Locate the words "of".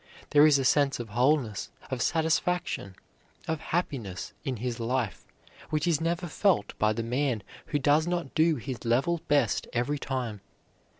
0.99-1.09, 1.91-2.01, 3.47-3.59